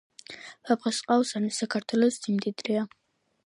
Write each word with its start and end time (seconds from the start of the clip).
ვეფხისტყაოსანი 0.69 1.53
საქართველოს 1.59 2.19
სიმდიდრეა 2.23 2.87